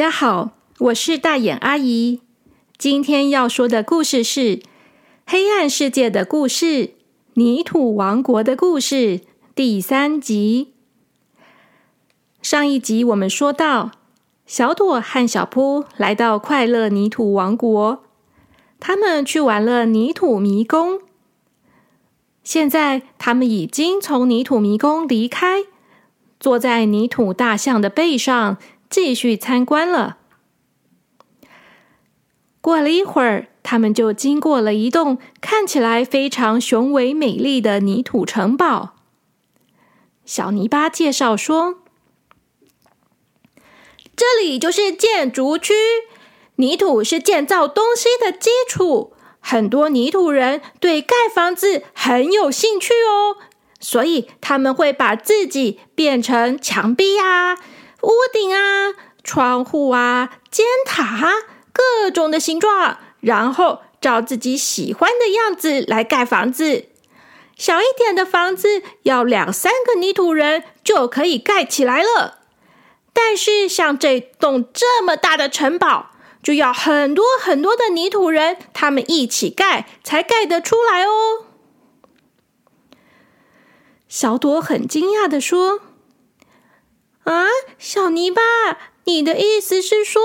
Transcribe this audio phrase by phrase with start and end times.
[0.00, 2.22] 大家好，我是大眼阿姨。
[2.78, 4.56] 今天要说的故事是
[5.26, 6.94] 《黑暗世界的故事：
[7.34, 9.18] 泥土王国的故事》
[9.54, 10.72] 第三集。
[12.40, 13.90] 上一集我们说到，
[14.46, 18.02] 小朵和小扑来到快乐泥土王国，
[18.80, 21.00] 他们去玩了泥土迷宫。
[22.42, 25.64] 现在，他们已经从泥土迷宫离开，
[26.38, 28.56] 坐在泥土大象的背上。
[28.90, 30.18] 继续参观了。
[32.60, 38.96] 过了一会儿，他们就经过了一栋看起来非常雄伟美丽的泥土城堡。
[40.26, 41.76] 小泥巴介绍说
[44.14, 45.72] ：“这里就是建筑区，
[46.56, 49.14] 泥土是建造东西的基础。
[49.40, 53.38] 很多泥土人对盖房子很有兴趣哦，
[53.80, 57.56] 所以他们会把自己变成墙壁呀。”
[58.02, 61.32] 屋顶啊，窗户啊，尖塔啊，
[61.72, 66.86] 各种的形状，然后照自己喜欢的样子来盖房子。
[67.56, 72.38] 小一点的房子要两三个泥土人就可以盖起来了，
[73.12, 81.44] 但是像这栋这么大的城堡，就要很多很多的泥土人，他们一起盖才盖得出来哦。
[84.08, 85.80] 小朵很惊讶的说。
[87.30, 87.46] 啊，
[87.78, 88.42] 小泥巴，
[89.04, 90.20] 你的意思是说，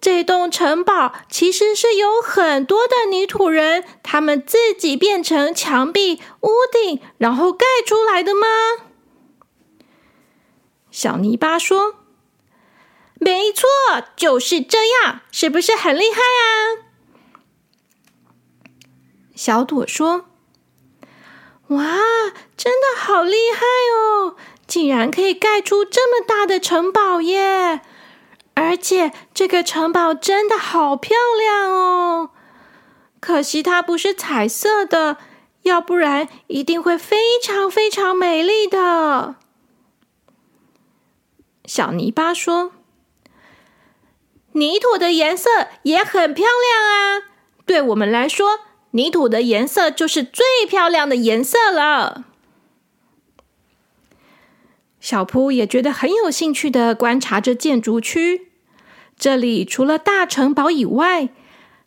[0.00, 8.48] 这栋城堡其实是有很多的泥土人，他们自己变成墙壁、屋顶，然后盖出来的吗？
[10.90, 11.94] 小泥巴说
[13.20, 13.68] ：“没错，
[14.16, 16.90] 就是这样，是不是很厉害啊？”
[19.36, 20.24] 小朵说
[21.68, 21.98] ：“哇，
[22.56, 23.64] 真的好厉害
[23.94, 24.34] 哦！”
[24.68, 27.80] 竟然可以盖出这么大的城堡耶！
[28.54, 32.30] 而且这个城堡真的好漂亮哦。
[33.18, 35.16] 可惜它不是彩色的，
[35.62, 39.36] 要不然一定会非常非常美丽的。
[41.64, 42.72] 小泥巴说
[44.52, 45.48] ：“泥土的颜色
[45.84, 47.22] 也很漂亮啊！
[47.64, 52.26] 对我们来说，泥土的颜色就是最漂亮的颜色了。”
[55.08, 58.48] 小铺也觉得很有兴趣的观察着建筑区。
[59.18, 61.30] 这里除了大城堡以外，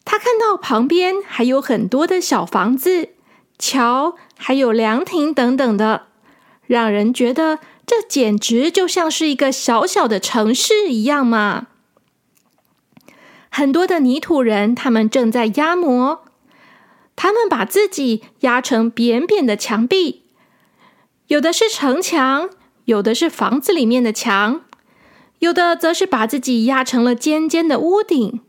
[0.04, 3.10] 他看到旁边还有很多的小房子、
[3.60, 6.08] 桥，还有凉亭等等的，
[6.66, 11.68] 让人觉得这简直就像是一个小小的城市一样嘛。
[13.52, 16.24] 很多的泥土人，他们正在压模，
[17.16, 20.24] 他们把自己压成扁扁的墙壁，
[21.28, 22.50] 有的是城墙。
[22.92, 24.66] 有的是房子里面的墙，
[25.40, 28.42] 有的则是把自己压成了尖尖的屋顶。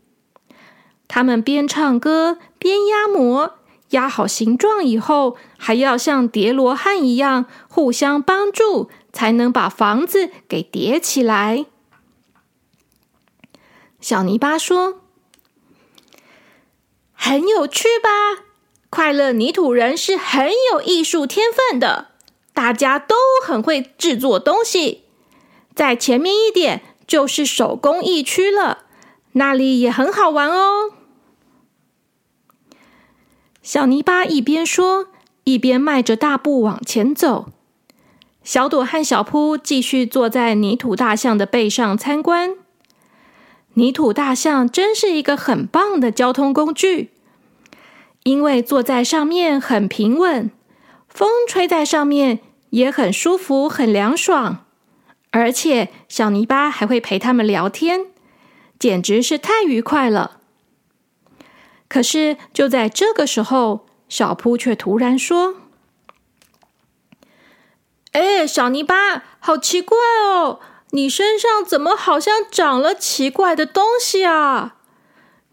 [1.07, 3.53] 他们边唱歌边压模，
[3.91, 11.65] 压好形状以后，还要像叠罗汉一样互相帮助，才能把房子给叠起来。
[14.01, 14.99] 小泥巴说
[17.15, 18.43] ：“很有趣吧？
[18.89, 22.09] 快乐泥土人是很有艺术天分的。”
[22.53, 25.03] 大家都很会制作东西，
[25.75, 28.83] 在前面一点就是手工艺区了，
[29.33, 30.91] 那里也很好玩哦。
[33.61, 35.07] 小泥巴一边说，
[35.45, 37.47] 一边迈着大步往前走。
[38.43, 42.55] 小朵和小扑继续坐在泥土大象的背上参观。
[43.75, 47.11] 泥土大象真是一个很棒的交通工具，
[48.23, 50.51] 因为坐在上面很平稳。
[51.07, 52.39] 风吹在上面
[52.73, 54.65] 也很舒服，很凉爽，
[55.29, 58.07] 而且小泥巴还会陪他们聊天，
[58.79, 60.39] 简直是太愉快了。
[61.87, 65.57] 可是就在这个时候，小扑却突然说
[68.13, 70.59] ：“哎，小泥巴，好奇怪哦，
[70.89, 74.77] 你身上怎么好像长了奇怪的东西啊？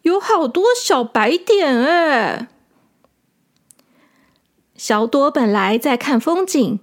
[0.03, 2.49] 有好多小白点哎。”
[4.75, 6.81] 小朵本来在看风景，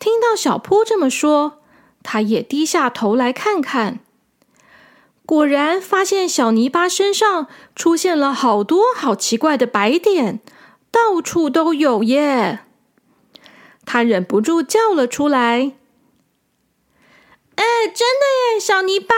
[0.00, 1.60] 听到小扑这么说，
[2.02, 4.00] 他也低下头来看看。
[5.26, 10.40] 果然发现小泥巴身上出现了好多好奇怪的白点，
[10.90, 12.60] 到处都有耶！
[13.84, 15.74] 他忍不住叫了出来
[17.56, 18.60] ：“哎，真的耶！
[18.60, 19.14] 小泥巴，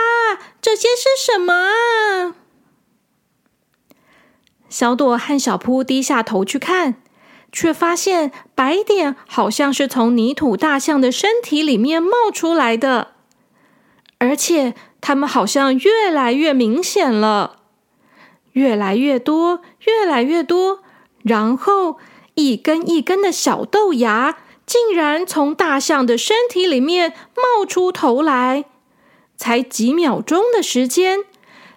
[0.61, 2.35] 这些是什么啊？”
[4.69, 7.02] 小朵和小扑低下头去看。
[7.53, 13.13] 却发现白点好像是从泥土大象的身体里面冒出来的，
[14.17, 17.59] 而且它们好像越来越明显了，
[18.53, 20.79] 越来越多，越来越多，
[21.21, 21.99] 然后
[22.33, 28.65] 一根一根的小豆芽竟然从大象的身体里面冒出头来，
[29.37, 31.19] 才几秒钟的时间。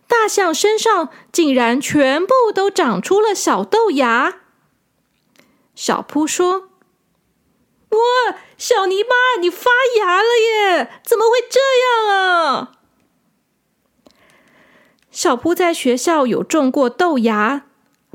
[0.09, 4.37] 大象身上竟然全部都长出了小豆芽。
[5.77, 6.71] 小扑说
[7.91, 7.99] ：“哇，
[8.59, 10.91] 小泥巴，你发芽了耶！
[11.05, 12.73] 怎么会这样啊？”
[15.13, 17.67] 小扑在学校有种过豆芽，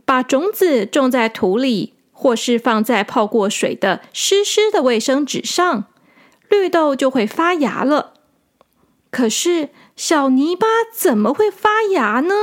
[0.04, 5.86] 把种子种在土里，或是放在泡过水的湿湿的卫生纸上，
[6.50, 8.16] 绿豆就会发芽了。
[9.10, 9.70] 可是。
[9.98, 12.34] 小泥巴怎么会发芽呢？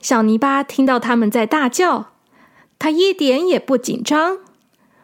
[0.00, 2.09] 小泥巴听到他们在大叫，
[2.80, 4.38] 他一点也不紧张，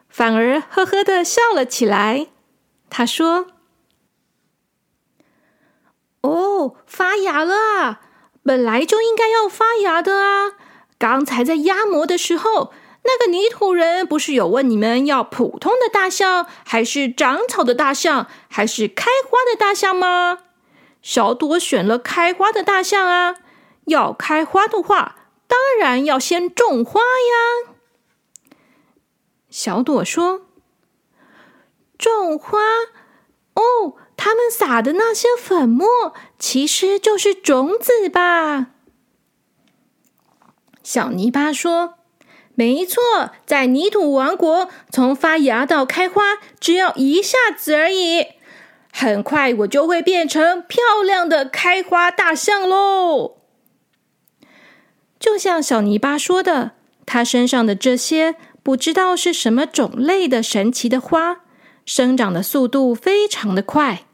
[0.08, 2.26] 反而呵呵的笑了起来。
[2.90, 3.46] 他说
[6.22, 8.00] ：“哦，发芽了！
[8.42, 10.54] 本来就应该要发芽的啊！
[10.98, 12.72] 刚才在压模的时候。”
[13.08, 20.40] 那个泥土人不是有问你们要普通的大象，还是长草的大象，还是开花的大象吗？
[21.02, 23.36] 小朵选了开花的大象啊！
[23.84, 25.14] 要开花的话，
[25.46, 27.74] 当然要先种花呀。
[29.50, 30.46] 小朵说
[31.96, 32.58] ：“种花
[33.54, 38.68] 哦，他们撒的那些粉末其实就是种子吧？”
[40.82, 41.94] 小泥巴说。
[42.58, 43.02] 没错，
[43.44, 48.28] 在泥土王国，从发芽到开花只要一下子而已。
[48.90, 53.35] 很快，我就会变成漂亮的开花大象喽。
[55.18, 56.72] 就像小泥巴说的，
[57.04, 61.40] 它身上的这些不知道是什么种类的神奇的花，
[61.84, 64.04] 生长的速度非常的快。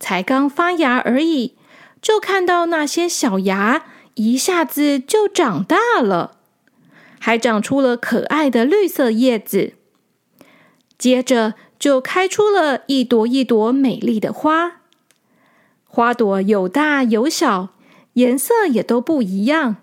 [0.00, 1.54] 才刚发芽而已，
[2.02, 6.38] 就看到那些小芽一下子就长大了。
[7.20, 9.72] 还长出了可爱的绿色叶子，
[10.98, 14.82] 接着就开出了一朵一朵美丽的花。
[15.86, 17.70] 花朵有大有小，
[18.14, 19.76] 颜色也都不一样，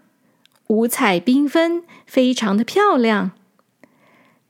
[0.71, 3.31] 五彩缤纷，非常的漂亮。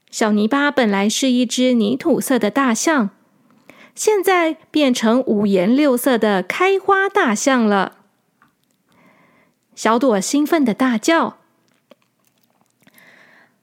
[0.08, 3.10] 小泥巴本来是一只泥土色的大象，
[3.96, 7.96] 现在变成五颜六色的开花大象了。
[9.74, 11.38] 小朵兴奋的大叫。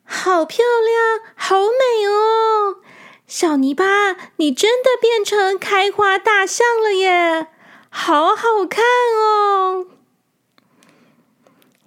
[0.03, 2.81] 好漂亮，好美哦！
[3.25, 7.47] 小泥巴，你真的变成开花大象了耶，
[7.89, 8.83] 好好看
[9.15, 9.85] 哦！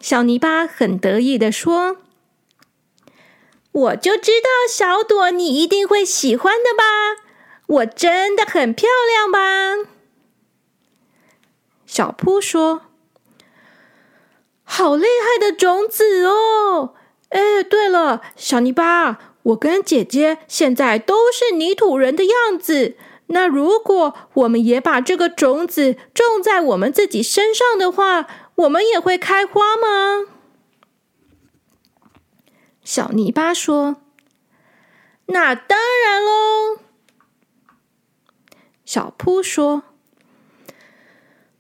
[0.03, 1.99] 小泥巴很得意的说
[3.71, 7.23] ：“我就知道小朵你一定会喜欢的吧？
[7.69, 9.89] 我真的很漂亮吧？”
[11.87, 12.83] 小扑说
[14.65, 16.95] ：“好厉害的种子哦！”
[17.31, 22.97] 哎，对了，小泥巴，我跟姐姐现在都是泥土人的样子。
[23.29, 30.27] 那如果我们也把这个种子种在我们自己身上的话，我们也会开花吗？
[32.85, 33.97] 小泥巴说
[35.27, 36.79] ：“那当然喽。”
[38.85, 39.85] 小扑说：“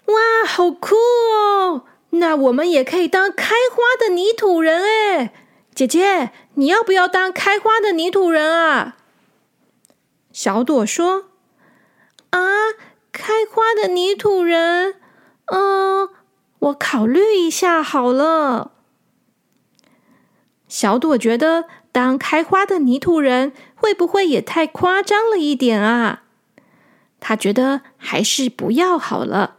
[0.07, 1.85] 哇，好酷哦！
[2.11, 5.33] 那我们也可以当开花的泥土人哎。”
[5.75, 8.99] 姐姐，你要不要当开花的泥土人啊？
[10.31, 11.31] 小朵说
[12.31, 12.41] ：“啊，
[13.11, 14.97] 开花的泥土人，
[15.47, 16.11] 嗯，
[16.63, 18.73] 我考虑一下好了。”
[20.69, 26.25] 小朵觉得当开花的泥土人会不会也太夸张了一点啊？
[27.21, 29.57] 他觉得还是不要好了。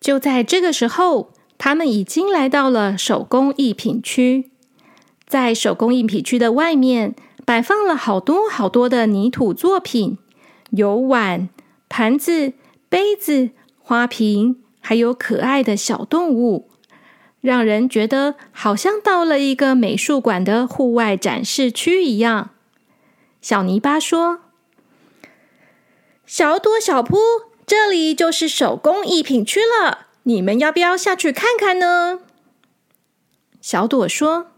[0.00, 1.32] 就在这个时候。
[1.58, 4.50] 他们已经来到了手工艺品区，
[5.26, 7.14] 在手工艺品区的外面
[7.46, 10.18] 摆放了好多好多的泥土作品，
[10.68, 11.48] 有碗、
[11.88, 12.52] 盘子、
[12.90, 13.52] 杯子、
[13.88, 16.68] 花瓶，还有可爱的小动物，
[17.40, 22.50] 让人觉得好像到了一个美术馆的户外展示区一样。
[23.40, 24.40] 小泥巴说
[26.26, 27.16] ：“小朵、小扑，
[27.64, 32.22] 这里就是手工艺品区了。”你们要不要下去看看呢？
[33.60, 34.48] 小朵说：“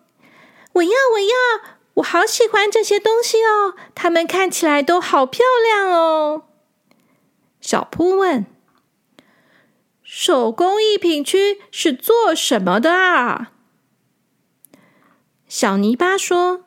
[0.72, 6.44] 我要，我要，我好喜欢这些东西哦，它们看起来都好漂亮哦。”
[7.60, 8.46] 小扑问
[10.10, 13.52] ：“手工艺品区是做什么的啊？”
[15.46, 16.64] 小泥巴说：“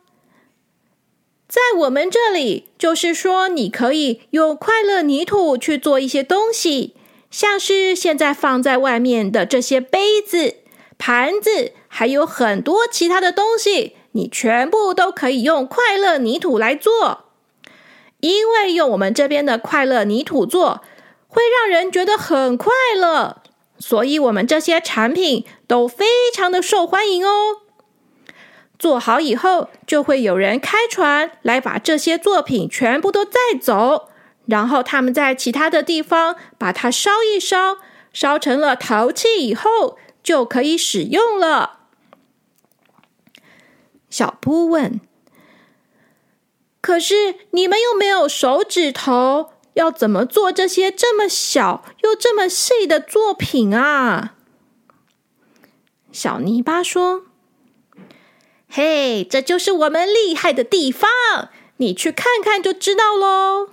[1.48, 6.94] 在我们这里，就是说你可以用快乐泥土去做一些东西，
[7.32, 10.58] 像是现在放在外面的这些杯子、
[10.96, 17.24] 盘子，还有很多其他的东西，你全部都可以用快乐泥土来做。
[18.20, 20.82] 因为用我们这边的快乐泥土做，
[21.32, 23.42] 会让人觉得很快乐，
[23.78, 27.62] 所以我们这些产品都非常的受欢迎哦。
[28.78, 34.10] 做好以后，就会有人开船来把这些作品全部都载走，
[34.44, 37.78] 然后他们在其他的地方把它烧一烧，
[38.12, 41.78] 烧成了陶器以后，就可以使用了。
[44.10, 45.00] 小扑问
[46.82, 54.34] ：“可是你们又没有手指头，要怎么做这些这么小又这么细的作品啊？”
[56.12, 57.24] 小泥巴说。
[58.74, 61.10] 嘿，这就是我们厉害的地方，
[61.76, 63.68] 你去看看就知道喽。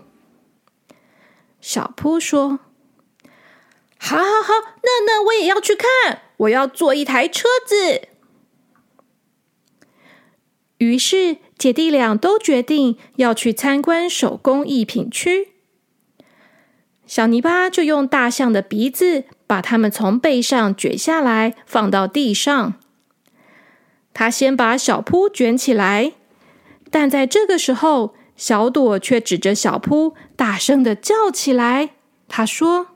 [1.62, 2.60] 小扑说
[3.98, 4.54] ：“好，好，好，
[4.84, 8.10] 那那我也要去看，我要做一台车子。”
[10.80, 15.54] 于是姐弟俩都决定要去参观手工艺品区。
[17.10, 22.76] 小泥巴就用大象的鼻子把它们从背上卷下来，放到地上。
[24.14, 26.14] 他先把小扑卷起来，
[26.92, 31.96] 但在这个时候，小朵却指着小扑，大声的叫起来。
[32.28, 32.90] 他说：“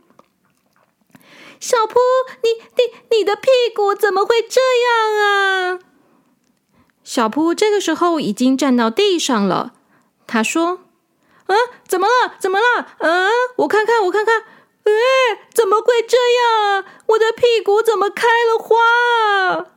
[1.59, 1.95] 小扑，
[2.43, 5.79] 你你你的屁股怎么会这样啊？”
[7.03, 9.73] 小扑这个时候已经站到地上了。
[10.27, 10.81] 他说
[11.47, 11.55] ：“啊，
[11.87, 12.35] 怎么了？
[12.39, 12.87] 怎么了？
[12.99, 14.41] 啊，我看看，我看看，
[14.83, 14.91] 哎，
[15.53, 16.85] 怎么会这样啊？
[17.07, 19.67] 我的屁股怎么开了花？”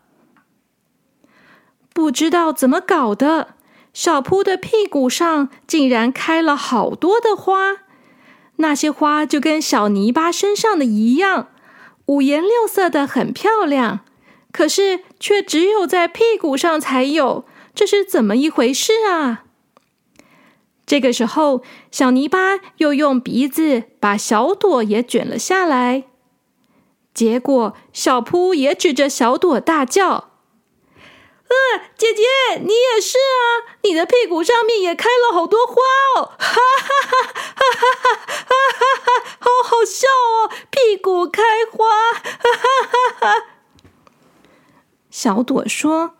[1.92, 3.54] 不知道怎么搞的，
[3.94, 7.76] 小扑的屁股上竟然开了好多的花，
[8.56, 11.48] 那些花就跟小泥巴身上的一样，
[12.04, 14.00] 五颜六色的，很漂亮。
[14.52, 19.44] 可是却只有在屁股上才有，这是怎么一回事啊？
[20.86, 26.04] 这个时候，小泥巴又用鼻子把小朵也卷了下来，
[27.12, 30.30] 结果小扑也指着小朵大叫。
[31.48, 32.22] 嗯，姐姐，
[32.60, 33.78] 你也是啊！
[33.82, 35.74] 你的屁股上面也开了好多花
[36.16, 36.56] 哦，哈哈
[37.02, 37.22] 哈
[37.54, 39.36] 哈哈哈哈！
[39.38, 43.44] 好好笑哦，屁股开花，哈哈哈哈！
[45.08, 46.16] 小朵说：“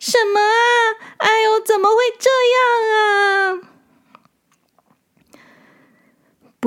[0.00, 0.96] 什么啊？
[1.18, 2.62] 哎呦，怎么会这样
[2.96, 3.60] 啊？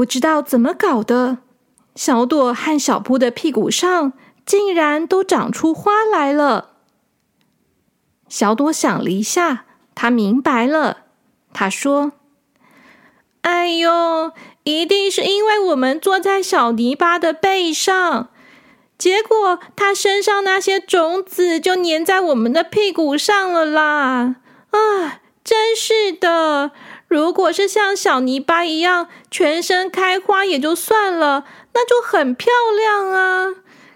[0.02, 1.38] 不知道怎么搞的，
[1.94, 4.14] 小朵和小扑的屁股上
[4.48, 6.72] 竟然都长出花来了。”
[8.28, 11.04] 小朵想了一下，他明白了。
[11.54, 12.14] 他说
[13.42, 14.32] ：“哎呦，
[14.64, 18.30] 一定是因为我们坐在小泥巴的背上，
[18.98, 24.38] 结果它身上那些种子就粘在我们的屁股上了啦！
[24.72, 26.72] 啊，真是的！
[27.12, 33.48] 如果是像小泥巴一样全身开花也就算了，那就很漂亮啊。”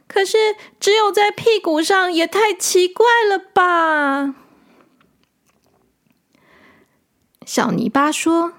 [0.05, 4.36] 可是，只有在屁股上也太奇怪了吧？
[7.45, 8.51] 小泥巴说：“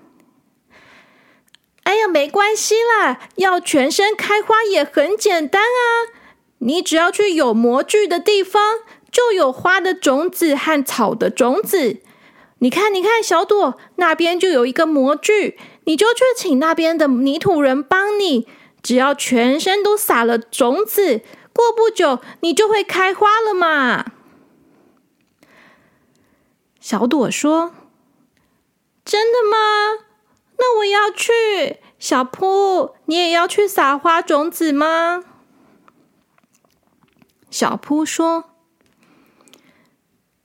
[1.85, 6.17] 哎呀，没关系啦，要全身开花也很简单啊！
[6.61, 8.79] 你只要去有模具的地方，
[9.13, 12.01] 就有花的种子和草的种子。
[12.59, 18.49] 你看，你看，小朵那边就有一个模具，你就去请那边的泥土人帮你。”
[18.83, 21.21] 只要全身都撒了种子，
[21.53, 24.13] 过不久你就会开花了嘛。
[26.79, 27.75] 小朵说
[29.05, 30.05] ：“真的吗？
[30.59, 31.81] 那我要去。
[31.99, 35.25] 小扑，你也要去撒花种子吗？”
[37.51, 38.51] 小扑说：“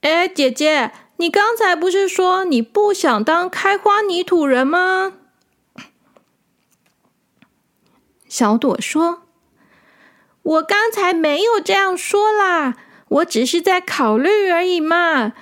[0.02, 0.90] 哎，姐姐，
[1.22, 5.12] 你刚才不是说你不想当开花泥土人吗？”
[8.26, 9.22] 小朵说
[10.42, 12.74] ：“我刚才没有这样说啦，
[13.08, 15.32] 我只是在考虑而已嘛。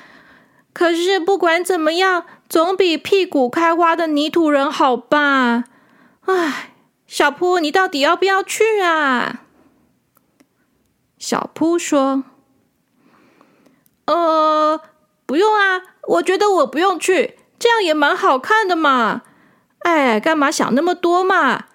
[0.75, 5.65] 可是不管怎么样，总比屁股开花的泥土人好吧？
[6.27, 6.75] 唉，
[7.07, 9.41] 小扑，你到底要不要去啊？”
[11.17, 12.25] 小扑说
[14.05, 14.83] ：“呃，
[15.31, 19.23] 不用啊，我觉得我不用去，这样也蛮好看的嘛。
[19.85, 21.67] 哎，干嘛想那么多嘛？”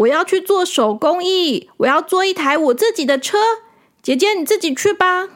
[0.00, 3.38] 我要去做手工艺，我要做一台我自己的车。
[4.02, 5.30] 姐姐，你自己去吧。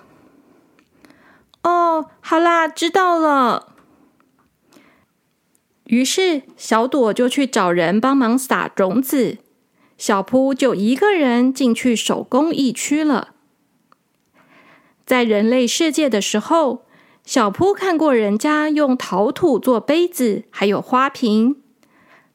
[1.63, 3.73] 哦，好啦，知道了。
[5.85, 9.39] 于是小朵就去找人帮忙撒种子，
[9.97, 13.31] 小扑就一个人进去手工艺区了。
[15.07, 16.85] 在人类世界的时候，
[17.25, 21.57] 小扑看过人家用陶土做杯子，还有花瓶。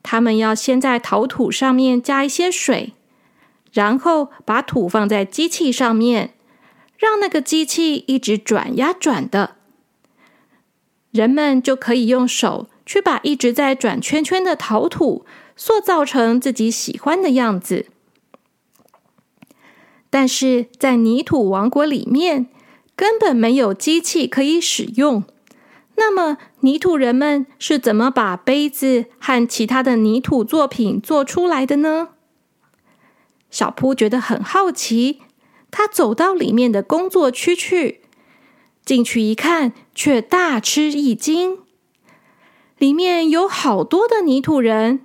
[0.01, 2.93] 他们要先在陶土上面加一些水，
[3.73, 6.33] 然后把土放在机器上面，
[6.97, 9.57] 让那个机器一直转呀转的，
[11.11, 15.25] 人们就可以用手去把一直在转圈圈的陶土
[15.57, 17.87] 塑造成自己喜欢的样子。
[20.09, 22.47] 但是在泥土王国里面，
[22.97, 25.23] 根本没有机器可以使用。
[25.95, 32.09] 那么，泥土人们是怎么把杯子和其他的泥土作品做出来的呢？
[33.49, 35.21] 小扑觉得很好奇，
[35.71, 38.01] 他走到里面的工作区去，
[38.83, 41.59] 进去一看，却大吃一惊。
[42.77, 44.99] 里面有好多的泥土人，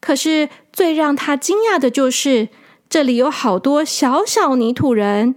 [0.00, 2.48] 可是最让他惊讶的就是，
[2.88, 5.34] 这里有好多小小泥土人，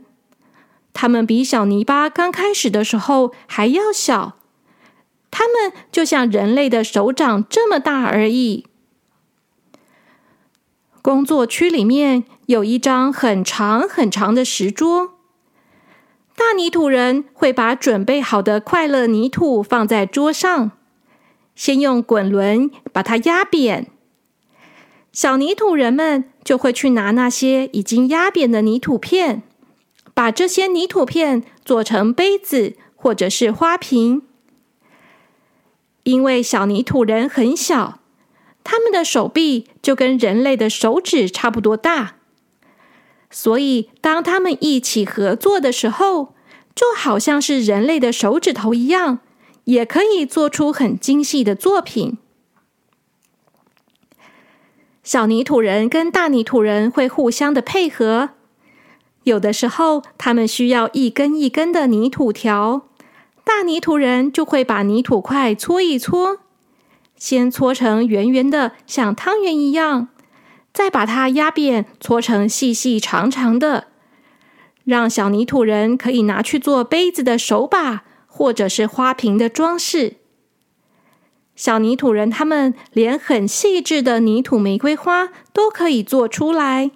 [0.94, 4.38] 他们比小泥巴刚开始的时候还要小。
[5.32, 8.68] 他们就像人类的手掌这么大而已。
[11.02, 15.16] 工作区里面有一张很长很长的石桌，
[16.36, 20.72] 大泥土人会把准备好的快乐泥土放在桌上，
[21.56, 23.88] 先用滚轮把它压扁。
[25.12, 29.44] 小泥土人们就会去拿那些已经压扁的泥土片，
[30.14, 34.24] 把这些泥土片做成杯子或者是花瓶。
[36.04, 38.00] 因为小泥土人很小，
[38.64, 42.16] 他们的手臂就跟人类的手指差不多大，
[43.32, 46.34] 所以当他们一起合作的时候，
[46.76, 49.20] 就好像是人类的手指头一样，
[49.64, 52.18] 也可以做出很精细的作品。
[55.04, 58.32] 小泥土人跟大泥土人会互相的配合，
[59.24, 62.88] 有的时候他们需要一根一根的泥土条。
[63.46, 66.40] 大泥土人就会把泥土块搓一搓，
[67.18, 70.08] 先搓成圆圆的，像汤圆一样，
[70.74, 73.88] 再把它压扁，搓成细细长长的，
[74.86, 80.16] 让小泥土人可以拿去做杯子的手把，或者是花瓶的装饰。
[81.56, 86.92] 小泥土人他们连很细致的泥土玫瑰花都可以做出来。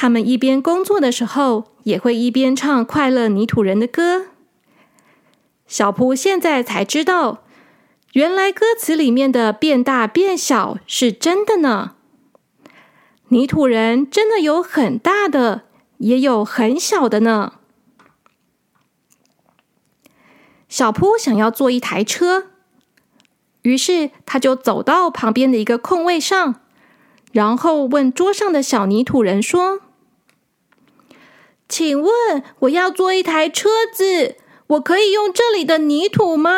[0.00, 4.26] 他们一边工作的时候，也会一边唱快乐泥土人的歌。
[5.66, 7.42] 小扑现在才知道，
[8.12, 11.96] 原来歌词里面的变大变小是真的呢。
[13.30, 15.62] 泥土人真的有很大的，
[15.96, 17.54] 也有很小的呢。
[20.68, 22.44] 小扑想要坐一台车，
[23.62, 26.60] 于是他就走到旁边的一个空位上，
[27.32, 29.80] 然后问桌上的小泥土人说。
[31.68, 34.36] 请问我要做一台车子，
[34.68, 36.52] 我可以用这里的泥土吗？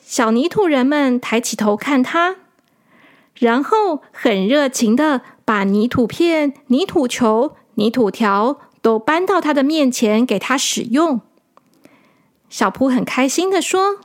[0.00, 2.36] 小泥土人们抬起头看他，
[3.34, 11.20] 然后很热情的把泥土片、泥土球、泥土条都搬到他的面前给他使用。
[12.48, 14.00] 小扑很开心的说：“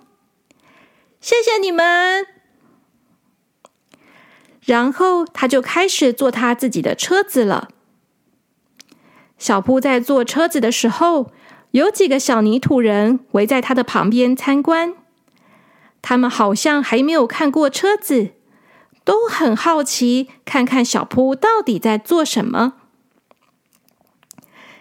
[1.19, 2.27] 谢谢你们。”
[4.63, 7.69] 然后他就开始做他自己的车子了。
[9.38, 11.32] 小扑在坐车子的时候，
[11.71, 14.93] 有几个小泥土人围在他的旁边参观。
[16.02, 18.32] 他们好像还没有看过车子，
[19.04, 22.73] 都很好奇，看看小扑到底在做什么。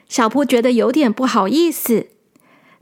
[0.08, 2.08] 小扑觉得有点不好意思，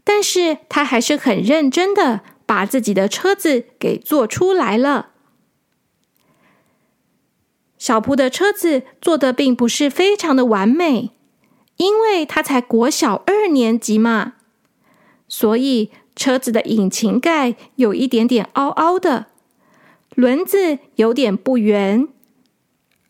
[0.04, 5.10] 但是他还是很认真的把自己的车子给做出来了。
[7.78, 11.12] 小扑的车子做的并不是非常的完美。
[11.76, 14.34] 因为他才国小二年级嘛，
[15.28, 19.26] 所以车子的引擎盖有一点点凹凹的，
[20.14, 22.06] 轮子有点不圆，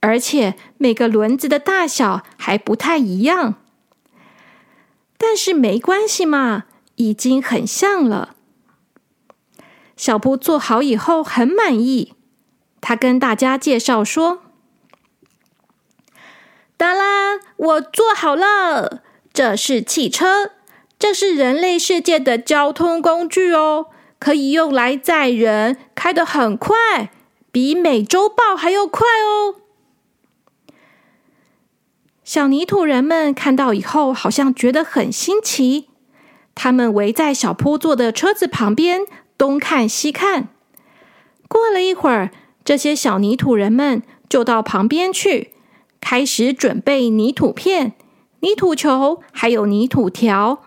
[0.00, 3.56] 而且每个轮子的大小还不太一样。
[5.18, 6.64] 但是没关系嘛，
[6.96, 8.34] 已经很像了。
[9.96, 12.14] 小布做好以后很满意，
[12.80, 14.43] 他跟大家介绍说。
[16.76, 19.02] 哒啦，我做好了。
[19.32, 20.50] 这是汽车，
[20.98, 23.86] 这是人类世界的交通工具哦，
[24.18, 27.10] 可以用来载人，开得很快，
[27.50, 29.56] 比美洲豹还要快哦。
[32.22, 35.88] 小泥土人们看到以后，好像觉得很新奇，
[36.54, 39.02] 他们围在小坡坐的车子旁边，
[39.36, 40.48] 东看西看。
[41.48, 42.30] 过了一会儿，
[42.64, 45.53] 这些小泥土人们就到旁边去，
[46.04, 47.94] 开始准备泥土片、
[48.40, 50.62] 泥土球，还有泥土条。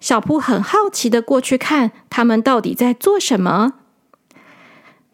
[0.00, 3.72] 小铺很好奇的过去看，他们到底在做什么。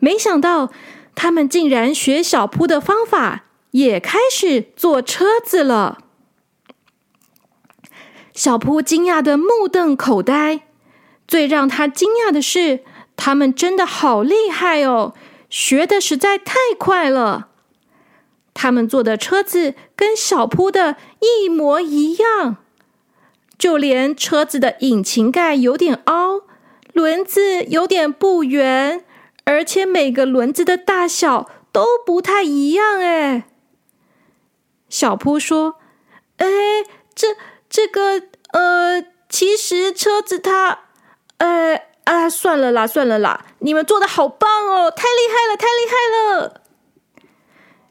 [0.01, 0.73] 没想到，
[1.15, 5.99] 他们竟然学小铺的方法，也开始做车子了。
[8.35, 10.63] 小铺惊讶的目瞪口呆。
[11.29, 12.83] 最让他惊讶的是，
[13.15, 15.15] 他们真的好厉害哦，
[15.49, 17.51] 学的实在太快了。
[18.61, 22.57] 他们做的车子跟小铺的一模一样。
[23.57, 26.43] 就连车子的引擎盖有点凹，
[26.93, 29.05] 轮子有点不圆，
[29.45, 33.01] 而且每个轮子的大小都不太一样。
[33.01, 33.45] 哎，
[34.89, 35.77] 小铺说
[36.39, 36.47] ：“哎，
[37.15, 37.37] 这
[37.69, 40.81] 这个呃，其实车子它……
[41.39, 45.95] 呃啊，算了啦，算了啦，你们做的好棒哦，太厉害了，太厉害
[46.43, 46.63] 了！”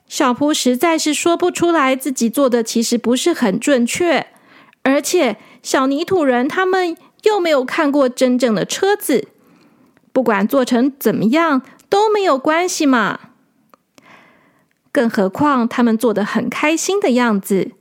[0.08, 4.28] 小扑实在是说不出来自己做的其实不是很准确，
[4.84, 5.38] 而且。
[5.64, 9.28] 小泥土人他们又没有看过真正的车子，
[10.14, 13.20] 不管做成怎么样都没有关系嘛。
[14.94, 17.72] 更何况他们做的很开心的样子，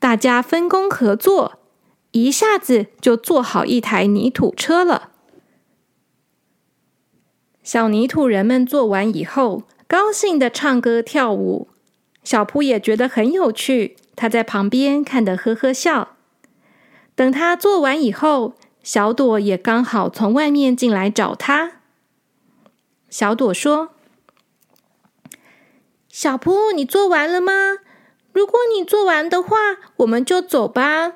[0.00, 1.60] 大家分工合作，
[2.10, 5.10] 一下子就做好一台泥土车了。
[7.62, 11.68] 小泥土人们做完以后，高兴的唱歌跳舞，
[12.24, 16.16] 小扑也觉得很有趣，他在旁边看得呵呵笑。
[17.14, 21.74] 等他做完以后，小朵也刚好从外面进来找他。
[23.08, 23.90] 小朵说
[26.10, 27.78] ：“小扑，你做完了吗？
[28.32, 29.56] 如果你做完的话，
[29.98, 31.12] 我们就走吧。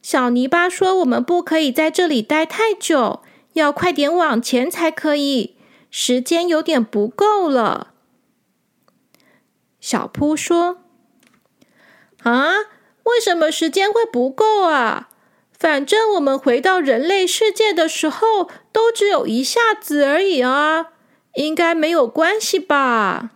[0.00, 3.20] 小泥巴说我们不可以在这里待太久，
[3.52, 5.56] 要快点往前才可以，
[5.90, 7.92] 时间有点不够了。”
[9.88, 10.82] 小扑说
[12.22, 12.56] ：“啊，
[13.04, 15.08] 为什么时间会不够啊？”
[15.58, 20.88] 反正我们回到人类世界的时候，都只有一下子而已啊，
[21.36, 23.30] 应该没有关系吧？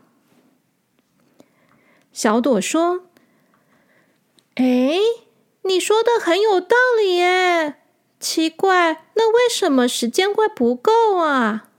[2.12, 3.06] 小朵说
[4.56, 4.98] ：“哎，
[5.62, 7.76] 你说的很有道理耶。
[8.20, 11.70] 奇怪，那为什么时间会不够啊？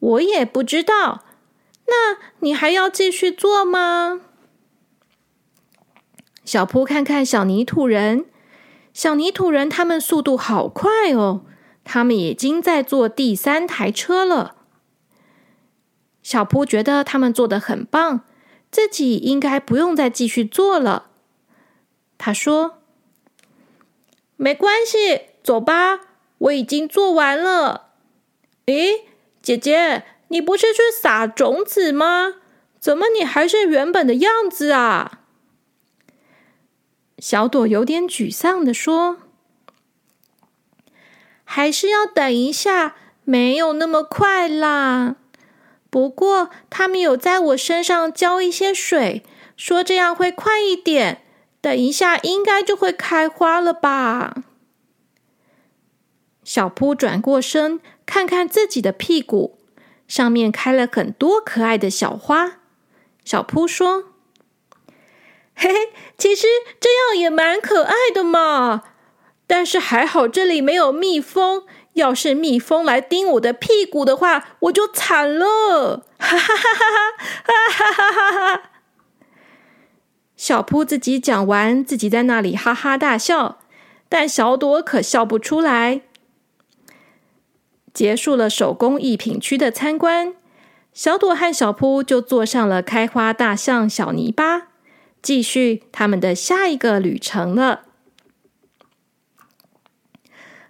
[0.00, 1.22] 我也不知道。
[1.90, 4.22] 那你还要继续做吗？”
[6.46, 8.24] 小扑看看小泥土人。
[8.92, 11.44] 小泥土人他们速度好快哦，
[11.84, 14.56] 他们已经在做第三台车了。
[16.22, 18.24] 小扑觉得他们做的很棒，
[18.70, 21.10] 自己应该不用再继续做了。
[22.18, 22.78] 他说
[24.36, 26.00] ：“没关系，走吧，
[26.38, 27.92] 我已经做完了。”
[28.66, 29.04] 诶，
[29.40, 32.34] 姐姐，你不是去撒种子吗？
[32.80, 35.20] 怎么你还是原本的样子啊？
[37.18, 39.18] 小朵有点沮丧的说
[41.44, 45.16] ：“还是要等一下，没有那么快啦。
[45.90, 49.22] 不过他们有在我身上浇一些水，
[49.56, 51.22] 说这样会快一点。
[51.60, 54.44] 等一下应该就会开花了吧？”
[56.42, 59.58] 小扑转过身，看看自己的屁股，
[60.10, 62.54] 上面开了很多可爱的小花。
[63.24, 64.06] 小扑说。
[65.54, 65.74] 嘿嘿，
[66.18, 66.48] 其实
[66.80, 68.82] 这样也蛮可爱的嘛。
[69.46, 76.06] 但是还好这里没有蜜蜂，要是蜜蜂来叮我的屁股的话，我就惨了。
[76.18, 76.86] 哈哈哈哈
[77.44, 77.52] 哈！
[77.70, 78.62] 哈哈哈哈！
[80.36, 83.60] 小扑自己讲完，自己在那里哈哈大笑，
[84.08, 86.02] 但小朵可笑不出来。
[87.92, 90.34] 结束了手工艺品区的参观，
[90.92, 94.68] 小朵和小扑就坐上了开花大象小泥巴。
[95.22, 97.82] 继续他们的下一个旅程了。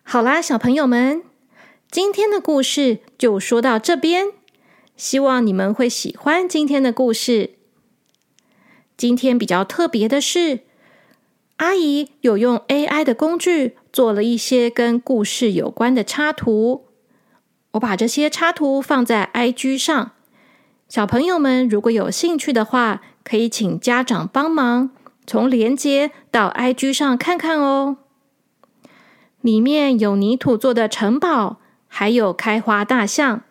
[0.02, 1.22] 好啦，小朋友们，
[1.88, 4.32] 今天的故事就说到这边。
[4.96, 7.54] 希望你们会喜欢今天的故事。
[8.96, 10.60] 今天比较特别的是，
[11.58, 16.86] 阿姨有用 AI 的工具做了一些跟故事有关的插图。
[17.72, 20.12] 我把这些插图放在 IG 上，
[20.88, 23.00] 小朋友们如果有兴趣的话。
[23.22, 24.90] 可以请家长帮忙
[25.24, 27.98] 从连接到 IG 上看看哦。
[29.40, 33.42] 里面有泥土做的城堡，还有开花大象。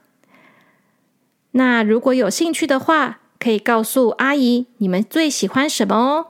[1.51, 6.27] 那如果有兴趣的话，可以告诉阿姨你们最喜欢什么哦。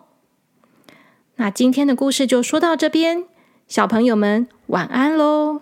[1.38, 3.24] 那今天的故事就说到这边，
[3.68, 5.62] 小朋友们晚安喽。